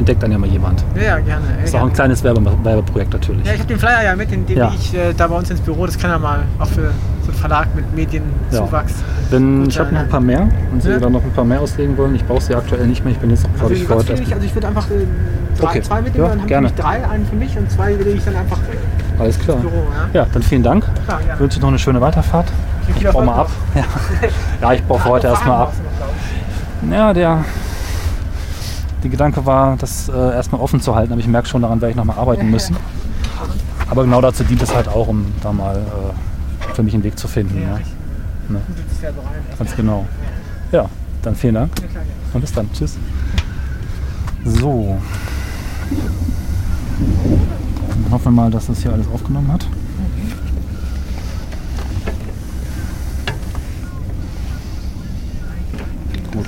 [0.00, 0.82] entdeckt dann ja mal jemand.
[0.96, 1.44] Ja, ja, gerne.
[1.58, 3.46] Ja, Ist auch ein kleines Werbe Werbeprojekt natürlich.
[3.46, 4.72] ja ich habe den Flyer ja mit, den, den Ja.
[4.74, 5.86] ich äh, da bei uns ins Büro.
[5.86, 6.90] Das kann ja mal auch für
[7.24, 8.94] so einen Verlag mit Medienzuwachs.
[9.30, 10.10] Wenn, Gut ich habe noch ein ja.
[10.10, 10.98] paar mehr und Sie Ja.
[10.98, 12.14] dann noch ein paar mehr auslegen wollen.
[12.16, 13.12] Ich brauche sie aktuell nicht mehr.
[13.12, 14.32] Ich bin jetzt auch, glaube Also, ich, heute wenig, erst.
[14.32, 14.94] also ich würde einfach äh,
[15.58, 15.82] drei, Okay.
[15.82, 16.68] zwei mitnehmen, Ja, dann gerne.
[16.74, 18.58] wir drei, einen für mich und zwei lege ich dann einfach
[19.18, 19.58] Alles klar.
[19.58, 19.84] Büro.
[20.14, 20.20] Ja?
[20.22, 20.84] Ja, dann vielen Dank.
[21.04, 21.20] Klar.
[21.34, 22.46] Ich wünsche noch eine schöne Weiterfahrt.
[22.86, 23.50] Viel Ich baue mal ab.
[23.74, 23.82] Ja,
[24.62, 25.72] ja ich baue heute erstmal ab.
[26.90, 27.44] Ja, der,
[29.02, 31.90] die Gedanke war, das äh, erstmal offen zu halten, aber ich merke schon, daran werde
[31.90, 32.76] ich nochmal arbeiten müssen.
[33.88, 37.18] Aber genau dazu dient es halt auch, um da mal äh, für mich einen Weg
[37.18, 37.60] zu finden.
[37.60, 37.78] Ja.
[38.48, 38.60] Ne?
[39.58, 40.06] Ganz genau.
[40.72, 40.88] Ja,
[41.22, 41.72] dann vielen Dank
[42.32, 42.72] und bis dann.
[42.72, 42.96] Tschüss.
[44.44, 44.96] So.
[48.04, 49.66] Dann hoffen wir mal, dass das hier alles aufgenommen hat.
[56.32, 56.46] Gut.